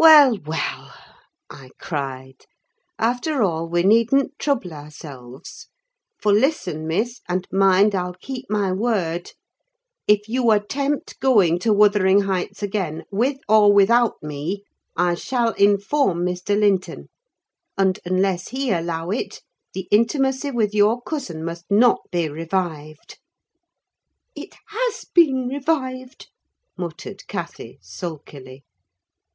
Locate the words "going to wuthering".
11.18-12.20